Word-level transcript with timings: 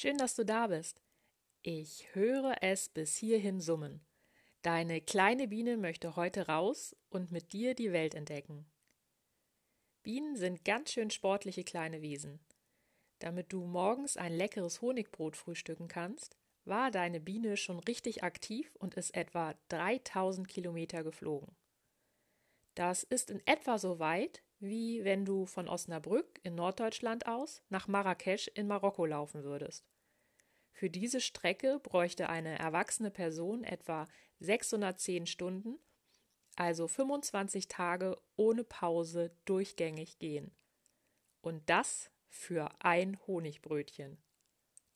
Schön, 0.00 0.16
dass 0.16 0.36
du 0.36 0.44
da 0.44 0.68
bist. 0.68 1.02
Ich 1.62 2.14
höre 2.14 2.62
es 2.62 2.88
bis 2.88 3.16
hierhin 3.16 3.60
summen. 3.60 4.00
Deine 4.62 5.00
kleine 5.00 5.48
Biene 5.48 5.76
möchte 5.76 6.14
heute 6.14 6.46
raus 6.46 6.94
und 7.08 7.32
mit 7.32 7.52
dir 7.52 7.74
die 7.74 7.90
Welt 7.90 8.14
entdecken. 8.14 8.70
Bienen 10.04 10.36
sind 10.36 10.64
ganz 10.64 10.92
schön 10.92 11.10
sportliche 11.10 11.64
kleine 11.64 12.00
Wesen. 12.00 12.38
Damit 13.18 13.52
du 13.52 13.64
morgens 13.64 14.16
ein 14.16 14.32
leckeres 14.32 14.82
Honigbrot 14.82 15.36
frühstücken 15.36 15.88
kannst, 15.88 16.38
war 16.64 16.92
deine 16.92 17.18
Biene 17.18 17.56
schon 17.56 17.80
richtig 17.80 18.22
aktiv 18.22 18.76
und 18.78 18.94
ist 18.94 19.16
etwa 19.16 19.56
3000 19.66 20.46
Kilometer 20.46 21.02
geflogen. 21.02 21.56
Das 22.76 23.02
ist 23.02 23.30
in 23.30 23.44
etwa 23.48 23.78
so 23.78 23.98
weit, 23.98 24.44
wie 24.60 25.04
wenn 25.04 25.24
du 25.24 25.46
von 25.46 25.68
Osnabrück 25.68 26.40
in 26.42 26.54
Norddeutschland 26.54 27.26
aus 27.26 27.62
nach 27.68 27.88
Marrakesch 27.88 28.48
in 28.48 28.66
Marokko 28.66 29.06
laufen 29.06 29.44
würdest. 29.44 29.86
Für 30.72 30.90
diese 30.90 31.20
Strecke 31.20 31.80
bräuchte 31.82 32.28
eine 32.28 32.58
erwachsene 32.58 33.10
Person 33.10 33.64
etwa 33.64 34.06
610 34.40 35.26
Stunden, 35.26 35.78
also 36.56 36.86
25 36.86 37.68
Tage 37.68 38.16
ohne 38.36 38.64
Pause 38.64 39.32
durchgängig 39.44 40.18
gehen. 40.18 40.52
Und 41.40 41.68
das 41.68 42.10
für 42.28 42.70
ein 42.80 43.18
Honigbrötchen. 43.26 44.18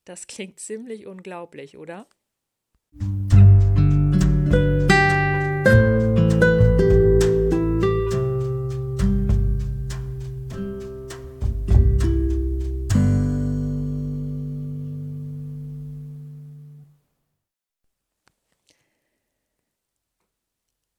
Das 0.05 0.27
klingt 0.27 0.59
ziemlich 0.59 1.07
unglaublich, 1.07 1.77
oder? 1.77 2.07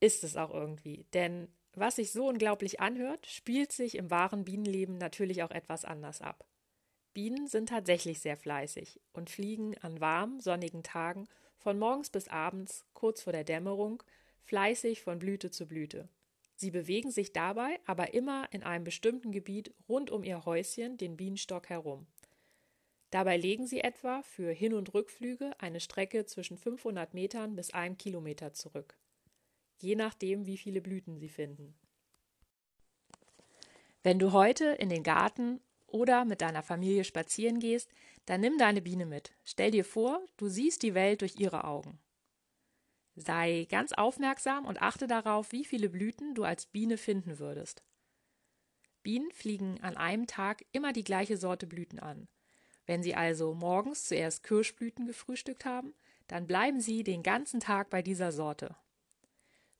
Ist 0.04 0.22
es 0.22 0.36
auch 0.36 0.52
irgendwie. 0.52 1.06
Denn 1.14 1.48
was 1.74 1.96
sich 1.96 2.12
so 2.12 2.28
unglaublich 2.28 2.80
anhört, 2.80 3.26
spielt 3.26 3.72
sich 3.72 3.96
im 3.96 4.10
wahren 4.10 4.44
Bienenleben 4.44 4.98
natürlich 4.98 5.42
auch 5.42 5.50
etwas 5.50 5.84
anders 5.84 6.20
ab. 6.20 6.46
Bienen 7.14 7.46
sind 7.46 7.70
tatsächlich 7.70 8.20
sehr 8.20 8.36
fleißig 8.36 9.00
und 9.12 9.30
fliegen 9.30 9.76
an 9.78 10.00
warmen, 10.00 10.40
sonnigen 10.40 10.82
Tagen 10.82 11.26
von 11.56 11.78
morgens 11.78 12.10
bis 12.10 12.28
abends, 12.28 12.84
kurz 12.92 13.22
vor 13.22 13.32
der 13.32 13.44
Dämmerung, 13.44 14.02
fleißig 14.42 15.00
von 15.00 15.18
Blüte 15.18 15.50
zu 15.50 15.66
Blüte. 15.66 16.08
Sie 16.54 16.70
bewegen 16.70 17.10
sich 17.10 17.32
dabei 17.32 17.80
aber 17.86 18.14
immer 18.14 18.46
in 18.52 18.62
einem 18.62 18.84
bestimmten 18.84 19.32
Gebiet 19.32 19.72
rund 19.88 20.10
um 20.10 20.22
ihr 20.22 20.44
Häuschen, 20.44 20.98
den 20.98 21.16
Bienenstock, 21.16 21.70
herum. 21.70 22.06
Dabei 23.10 23.36
legen 23.36 23.66
sie 23.66 23.80
etwa 23.80 24.22
für 24.22 24.50
Hin- 24.52 24.74
und 24.74 24.92
Rückflüge 24.92 25.52
eine 25.58 25.80
Strecke 25.80 26.26
zwischen 26.26 26.58
500 26.58 27.14
Metern 27.14 27.56
bis 27.56 27.70
einem 27.70 27.96
Kilometer 27.96 28.52
zurück 28.52 28.98
je 29.78 29.96
nachdem, 29.96 30.46
wie 30.46 30.56
viele 30.56 30.80
Blüten 30.80 31.18
sie 31.18 31.28
finden. 31.28 31.74
Wenn 34.02 34.18
du 34.18 34.32
heute 34.32 34.66
in 34.66 34.90
den 34.90 35.02
Garten 35.02 35.60
oder 35.86 36.24
mit 36.24 36.40
deiner 36.40 36.62
Familie 36.62 37.04
spazieren 37.04 37.58
gehst, 37.58 37.90
dann 38.26 38.40
nimm 38.40 38.58
deine 38.58 38.82
Biene 38.82 39.06
mit. 39.06 39.32
Stell 39.44 39.70
dir 39.70 39.84
vor, 39.84 40.24
du 40.36 40.48
siehst 40.48 40.82
die 40.82 40.94
Welt 40.94 41.22
durch 41.22 41.36
ihre 41.38 41.64
Augen. 41.64 41.98
Sei 43.16 43.66
ganz 43.70 43.92
aufmerksam 43.92 44.66
und 44.66 44.82
achte 44.82 45.06
darauf, 45.06 45.52
wie 45.52 45.64
viele 45.64 45.88
Blüten 45.88 46.34
du 46.34 46.44
als 46.44 46.66
Biene 46.66 46.98
finden 46.98 47.38
würdest. 47.38 47.82
Bienen 49.02 49.30
fliegen 49.30 49.80
an 49.82 49.96
einem 49.96 50.26
Tag 50.26 50.64
immer 50.72 50.92
die 50.92 51.04
gleiche 51.04 51.36
Sorte 51.36 51.66
Blüten 51.66 52.00
an. 52.00 52.26
Wenn 52.86 53.02
sie 53.02 53.14
also 53.14 53.54
morgens 53.54 54.04
zuerst 54.04 54.42
Kirschblüten 54.42 55.06
gefrühstückt 55.06 55.64
haben, 55.64 55.94
dann 56.26 56.46
bleiben 56.46 56.80
sie 56.80 57.04
den 57.04 57.22
ganzen 57.22 57.60
Tag 57.60 57.90
bei 57.90 58.02
dieser 58.02 58.32
Sorte. 58.32 58.76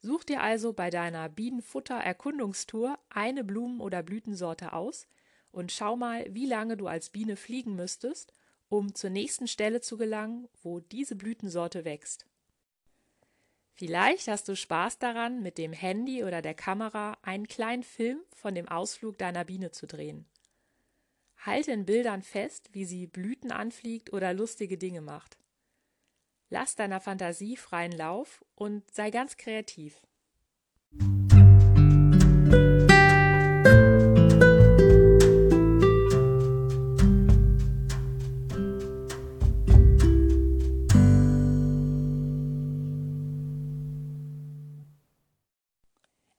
Such 0.05 0.24
dir 0.24 0.42
also 0.42 0.74
bei 0.74 0.91
deiner 0.91 1.30
Bienenfutter-Erkundungstour 1.30 2.98
eine 3.08 3.42
Blumen- 3.42 3.80
oder 3.80 4.02
Blütensorte 4.02 4.74
aus 4.74 5.08
und 5.51 5.73
schau 5.73 5.96
mal, 5.96 6.27
wie 6.29 6.45
lange 6.45 6.77
du 6.77 6.89
als 6.89 7.08
Biene 7.08 7.36
fliegen 7.36 7.74
müsstest, 7.74 8.34
um 8.68 8.95
zur 8.95 9.08
nächsten 9.08 9.48
Stelle 9.48 9.80
zu 9.80 9.96
gelangen, 9.96 10.46
wo 10.62 10.80
diese 10.80 11.17
Blütensorte 11.17 11.86
wächst. 11.86 12.27
Vielleicht 13.73 14.29
hast 14.29 14.46
du 14.46 14.56
Spaß 14.56 14.98
daran, 14.98 15.42
mit 15.42 15.56
dem 15.56 15.73
Handy 15.73 16.23
oder 16.23 16.42
der 16.42 16.55
Kamera 16.55 17.17
einen 17.23 17.48
kleinen 17.48 17.83
Film 17.83 18.20
von 18.36 18.55
dem 18.55 18.68
Ausflug 18.68 19.17
deiner 19.17 19.46
Biene 19.46 19.70
zu 19.70 19.86
drehen. 19.86 20.27
Halte 21.39 21.73
in 21.73 21.86
Bildern 21.86 22.20
fest, 22.20 22.68
wie 22.73 22.84
sie 22.84 23.06
Blüten 23.06 23.52
anfliegt 23.52 24.12
oder 24.12 24.34
lustige 24.34 24.77
Dinge 24.77 25.00
macht. 25.00 25.39
Lass 26.50 26.77
deiner 26.77 27.00
Fantasie 27.00 27.56
freien 27.56 27.92
Lauf 27.92 28.44
und 28.55 28.88
sei 28.92 29.10
ganz 29.10 29.36
kreativ. 29.36 30.02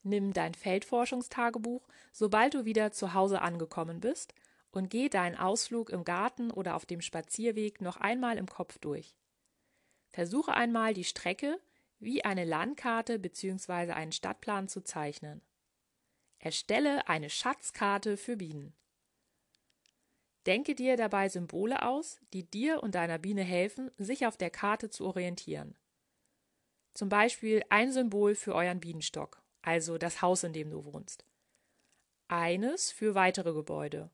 Nimm 0.02 0.32
dein 0.32 0.54
Feldforschungstagebuch, 0.54 1.88
sobald 2.12 2.54
du 2.54 2.64
wieder 2.64 2.92
zu 2.92 3.12
Hause 3.12 3.42
angekommen 3.42 3.98
bist, 3.98 4.34
und 4.70 4.88
geh 4.88 5.08
deinen 5.08 5.36
Ausflug 5.36 5.90
im 5.90 6.04
Garten 6.04 6.52
oder 6.52 6.76
auf 6.76 6.86
dem 6.86 7.00
Spazierweg 7.00 7.80
noch 7.80 7.96
einmal 7.96 8.38
im 8.38 8.46
Kopf 8.46 8.78
durch. 8.78 9.16
Versuche 10.16 10.54
einmal 10.54 10.94
die 10.94 11.04
Strecke 11.04 11.60
wie 11.98 12.24
eine 12.24 12.46
Landkarte 12.46 13.18
bzw. 13.18 13.92
einen 13.92 14.12
Stadtplan 14.12 14.66
zu 14.66 14.80
zeichnen. 14.80 15.42
Erstelle 16.38 17.06
eine 17.06 17.28
Schatzkarte 17.28 18.16
für 18.16 18.38
Bienen. 18.38 18.74
Denke 20.46 20.74
dir 20.74 20.96
dabei 20.96 21.28
Symbole 21.28 21.82
aus, 21.82 22.18
die 22.32 22.50
dir 22.50 22.82
und 22.82 22.94
deiner 22.94 23.18
Biene 23.18 23.42
helfen, 23.42 23.90
sich 23.98 24.26
auf 24.26 24.38
der 24.38 24.48
Karte 24.48 24.88
zu 24.88 25.04
orientieren. 25.04 25.76
Zum 26.94 27.10
Beispiel 27.10 27.62
ein 27.68 27.92
Symbol 27.92 28.34
für 28.34 28.54
euren 28.54 28.80
Bienenstock, 28.80 29.42
also 29.60 29.98
das 29.98 30.22
Haus, 30.22 30.44
in 30.44 30.54
dem 30.54 30.70
du 30.70 30.86
wohnst. 30.86 31.26
Eines 32.26 32.90
für 32.90 33.14
weitere 33.14 33.52
Gebäude. 33.52 34.08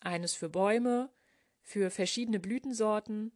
Eines 0.00 0.34
für 0.34 0.48
Bäume, 0.48 1.12
für 1.62 1.92
verschiedene 1.92 2.40
Blütensorten 2.40 3.30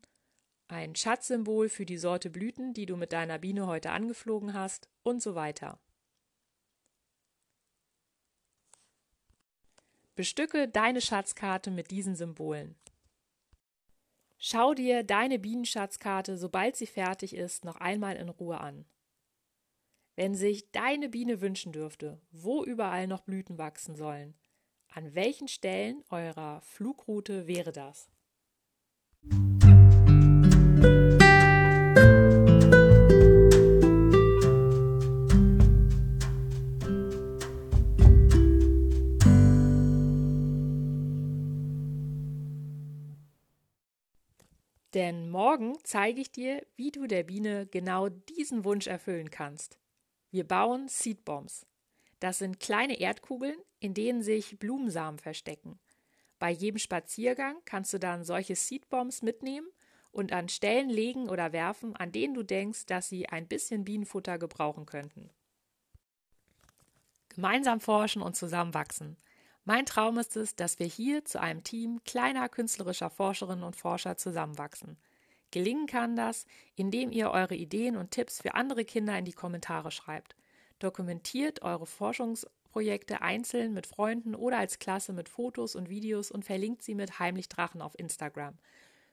ein 0.71 0.95
Schatzsymbol 0.95 1.69
für 1.69 1.87
die 1.87 1.99
Sorte 1.99 2.31
Blüten, 2.31 2.73
die 2.73 2.87
du 2.87 2.97
mit 2.97 3.13
deiner 3.13 3.39
Biene 3.39 3.67
heute 3.67 3.91
angeflogen 3.91 4.55
hast 4.55 4.89
und 5.03 5.23
so 5.23 5.35
weiter. 5.35 5.79
Bestücke 10.15 10.69
deine 10.69 11.01
Schatzkarte 11.01 11.71
mit 11.71 11.91
diesen 11.91 12.15
Symbolen. 12.15 12.77
Schau 14.39 14.75
dir 14.75 15.03
deine 15.03 15.39
Bienenschatzkarte, 15.39 16.37
sobald 16.37 16.77
sie 16.77 16.87
fertig 16.87 17.35
ist, 17.35 17.65
noch 17.65 17.77
einmal 17.77 18.17
in 18.17 18.29
Ruhe 18.29 18.61
an. 18.61 18.87
Wenn 20.17 20.35
sich 20.35 20.71
deine 20.73 21.09
Biene 21.09 21.41
wünschen 21.41 21.73
dürfte, 21.73 22.21
wo 22.31 22.65
überall 22.65 23.07
noch 23.07 23.21
Blüten 23.21 23.59
wachsen 23.59 23.97
sollen, 23.97 24.35
an 24.89 25.15
welchen 25.15 25.49
Stellen 25.49 26.05
eurer 26.11 26.61
Flugroute 26.63 27.47
wäre 27.47 27.73
das? 27.73 28.11
Denn 44.95 45.31
morgen 45.31 45.78
zeige 45.84 46.21
ich 46.21 46.33
dir, 46.33 46.66
wie 46.77 46.91
du 46.91 47.07
der 47.07 47.22
Biene 47.22 47.66
genau 47.66 48.09
diesen 48.09 48.65
Wunsch 48.65 48.87
erfüllen 48.87 49.31
kannst. 49.31 49.78
Wir 50.31 50.47
bauen 50.47 50.89
Seedbombs. 50.89 51.65
Das 52.19 52.39
sind 52.39 52.60
kleine 52.60 53.01
Erdkugeln, 53.01 53.57
in 53.78 53.95
denen 53.95 54.22
sich 54.22 54.59
Blumensamen 54.59 55.19
verstecken. 55.19 55.78
Bei 56.39 56.51
jedem 56.51 56.78
Spaziergang 56.78 57.57
kannst 57.65 57.93
du 57.93 57.99
dann 57.99 58.25
solche 58.25 58.57
Seedbombs 58.57 59.22
mitnehmen 59.22 59.69
und 60.12 60.33
an 60.33 60.48
Stellen 60.48 60.89
legen 60.89 61.28
oder 61.28 61.53
werfen, 61.53 61.95
an 61.97 62.12
denen 62.12 62.34
du 62.34 62.42
denkst, 62.42 62.86
dass 62.86 63.09
sie 63.09 63.28
ein 63.28 63.47
bisschen 63.47 63.84
Bienenfutter 63.84 64.39
gebrauchen 64.39 64.86
könnten. 64.86 65.30
Gemeinsam 67.28 67.80
forschen 67.80 68.22
und 68.22 68.34
zusammenwachsen. 68.34 69.16
Mein 69.65 69.86
Traum 69.86 70.18
ist 70.18 70.36
es, 70.36 70.57
dass 70.57 70.78
wir 70.78 70.86
hier 70.86 71.24
zu 71.24 71.41
einem 71.41 71.62
Team 71.62 72.03
kleiner 72.04 72.48
künstlerischer 72.48 73.10
Forscherinnen 73.10 73.62
und 73.62 73.77
Forscher 73.77 74.16
zusammenwachsen. 74.16 74.97
Gelingen 75.53 75.86
kann 75.86 76.16
das, 76.16 76.47
indem 76.77 77.13
ihr 77.13 77.30
eure 77.30 77.54
Ideen 77.54 77.97
und 77.97 78.10
Tipps 78.10 78.41
für 78.41 78.54
andere 78.54 78.84
Kinder 78.84 79.18
in 79.18 79.24
die 79.24 79.33
Kommentare 79.33 79.91
schreibt. 79.91 80.36
Dokumentiert 80.78 81.63
eure 81.63 81.86
Forschungsprojekte 81.86 83.21
einzeln 83.21 83.74
mit 83.74 83.86
Freunden 83.86 84.34
oder 84.34 84.59
als 84.59 84.78
Klasse 84.78 85.13
mit 85.13 85.28
Fotos 85.28 85.74
und 85.74 85.89
Videos 85.89 86.30
und 86.30 86.45
verlinkt 86.45 86.83
sie 86.83 86.95
mit 86.95 87.18
Heimlich 87.18 87.48
Drachen 87.48 87.83
auf 87.83 87.98
Instagram. 87.98 88.59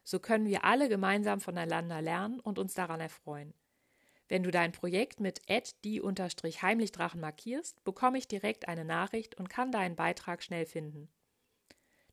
So 0.10 0.20
können 0.20 0.48
wir 0.48 0.64
alle 0.64 0.88
gemeinsam 0.88 1.42
voneinander 1.42 2.02
lernen 2.02 2.40
und 2.40 2.60
uns 2.60 2.74
daran 2.74 3.02
erfreuen. 3.02 3.54
Wenn 4.30 4.42
du 4.42 4.52
dein 4.52 4.72
Projekt 4.72 5.20
mit 5.20 5.42
die-heimlichdrachen 5.84 7.20
markierst, 7.20 7.84
bekomme 7.84 8.18
ich 8.18 8.30
direkt 8.30 8.70
eine 8.70 8.86
Nachricht 8.86 9.36
und 9.36 9.50
kann 9.50 9.70
deinen 9.70 9.98
Beitrag 9.98 10.42
schnell 10.42 10.66
finden. 10.66 11.10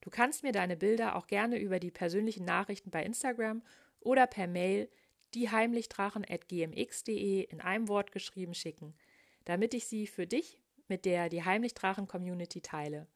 Du 0.01 0.11
kannst 0.11 0.43
mir 0.43 0.51
deine 0.51 0.77
Bilder 0.77 1.15
auch 1.15 1.29
gerne 1.29 1.61
über 1.61 1.79
die 1.79 1.93
persönlichen 1.93 2.45
Nachrichten 2.45 2.91
bei 2.91 3.05
Instagram 3.05 3.63
oder 4.01 4.27
per 4.27 4.49
Mail 4.49 4.91
dieheimlichdrachen.gmx.de 5.37 7.43
in 7.43 7.61
einem 7.61 7.87
Wort 7.87 8.11
geschrieben 8.11 8.55
schicken, 8.55 8.97
damit 9.45 9.73
ich 9.73 9.87
sie 9.87 10.09
für 10.09 10.27
dich 10.27 10.59
mit 10.89 11.05
der 11.05 11.29
die 11.29 11.45
Heimlichdrachen 11.45 12.09
Community 12.09 12.61
teile. 12.61 13.07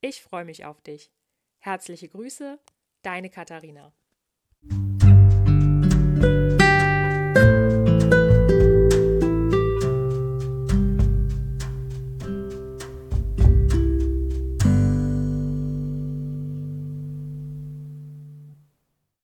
Ich 0.00 0.20
freue 0.20 0.44
mich 0.44 0.64
auf 0.64 0.80
dich. 0.80 1.12
Herzliche 1.58 2.08
Grüße, 2.08 2.58
deine 3.08 3.30
Katharina. 3.30 3.94